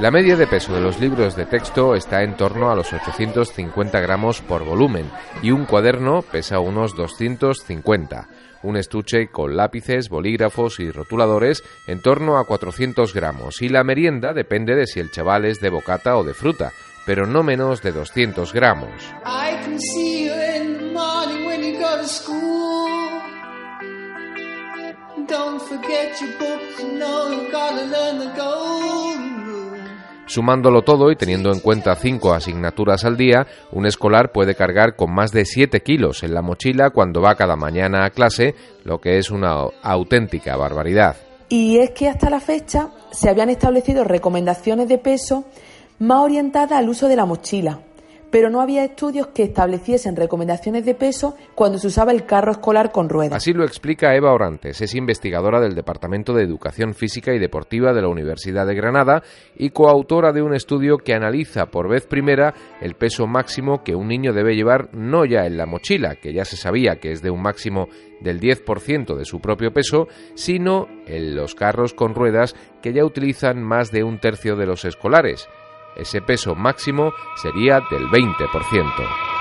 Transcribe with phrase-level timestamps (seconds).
[0.00, 4.00] La media de peso de los libros de texto está en torno a los 850
[4.00, 5.08] gramos por volumen
[5.40, 8.28] y un cuaderno pesa unos 250.
[8.64, 14.32] Un estuche con lápices, bolígrafos y rotuladores en torno a 400 gramos y la merienda
[14.32, 16.72] depende de si el chaval es de bocata o de fruta,
[17.06, 18.90] pero no menos de 200 gramos.
[30.34, 35.14] Sumándolo todo y teniendo en cuenta cinco asignaturas al día, un escolar puede cargar con
[35.14, 39.18] más de 7 kilos en la mochila cuando va cada mañana a clase, lo que
[39.18, 41.14] es una auténtica barbaridad.
[41.48, 45.44] Y es que hasta la fecha se habían establecido recomendaciones de peso
[46.00, 47.78] más orientadas al uso de la mochila,
[48.34, 52.90] pero no había estudios que estableciesen recomendaciones de peso cuando se usaba el carro escolar
[52.90, 53.36] con ruedas.
[53.36, 58.02] Así lo explica Eva Orantes, es investigadora del Departamento de Educación Física y Deportiva de
[58.02, 59.22] la Universidad de Granada
[59.54, 64.08] y coautora de un estudio que analiza por vez primera el peso máximo que un
[64.08, 67.30] niño debe llevar no ya en la mochila, que ya se sabía que es de
[67.30, 67.86] un máximo
[68.20, 73.62] del 10% de su propio peso, sino en los carros con ruedas que ya utilizan
[73.62, 75.48] más de un tercio de los escolares
[75.96, 79.34] ese peso máximo sería del 20%.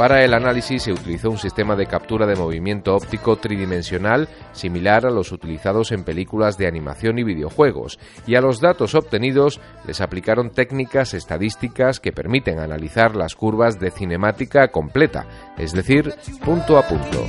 [0.00, 5.10] Para el análisis se utilizó un sistema de captura de movimiento óptico tridimensional similar a
[5.10, 10.52] los utilizados en películas de animación y videojuegos, y a los datos obtenidos les aplicaron
[10.52, 15.26] técnicas estadísticas que permiten analizar las curvas de cinemática completa,
[15.58, 17.22] es decir, punto a punto.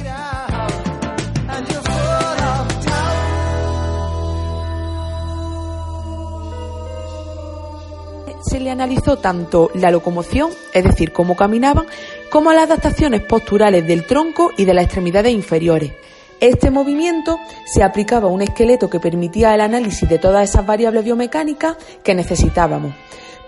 [8.42, 11.86] Se le analizó tanto la locomoción, es decir, cómo caminaban,
[12.30, 15.94] como las adaptaciones posturales del tronco y de las extremidades inferiores.
[16.40, 21.04] Este movimiento se aplicaba a un esqueleto que permitía el análisis de todas esas variables
[21.04, 22.94] biomecánicas que necesitábamos.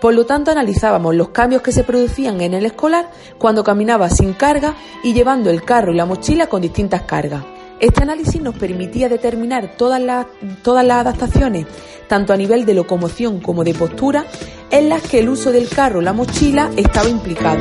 [0.00, 4.34] Por lo tanto, analizábamos los cambios que se producían en el escolar cuando caminaba sin
[4.34, 7.42] carga y llevando el carro y la mochila con distintas cargas.
[7.80, 10.26] Este análisis nos permitía determinar todas las,
[10.62, 11.66] todas las adaptaciones,
[12.06, 14.24] tanto a nivel de locomoción como de postura,
[14.74, 17.60] en las que el uso del carro o la mochila estaba implicado.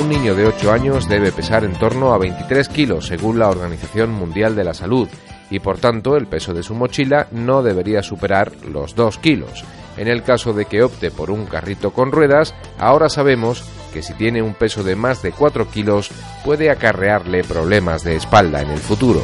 [0.00, 4.10] Un niño de 8 años debe pesar en torno a 23 kilos según la Organización
[4.10, 5.06] Mundial de la Salud
[5.50, 9.64] y por tanto el peso de su mochila no debería superar los 2 kilos.
[9.96, 14.14] En el caso de que opte por un carrito con ruedas, ahora sabemos que si
[14.14, 16.10] tiene un peso de más de 4 kilos
[16.44, 19.20] puede acarrearle problemas de espalda en el futuro.